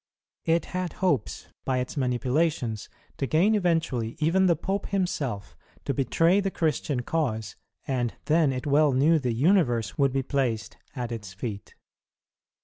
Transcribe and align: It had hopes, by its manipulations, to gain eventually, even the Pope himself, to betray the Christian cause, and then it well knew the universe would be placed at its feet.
It 0.45 0.65
had 0.73 0.93
hopes, 0.93 1.49
by 1.63 1.77
its 1.77 1.95
manipulations, 1.95 2.89
to 3.17 3.27
gain 3.27 3.53
eventually, 3.53 4.15
even 4.17 4.47
the 4.47 4.55
Pope 4.55 4.87
himself, 4.87 5.55
to 5.85 5.93
betray 5.93 6.39
the 6.39 6.49
Christian 6.49 7.01
cause, 7.03 7.55
and 7.85 8.15
then 8.25 8.51
it 8.51 8.65
well 8.65 8.93
knew 8.93 9.19
the 9.19 9.31
universe 9.31 9.99
would 9.99 10.11
be 10.11 10.23
placed 10.23 10.75
at 10.95 11.11
its 11.11 11.33
feet. 11.33 11.75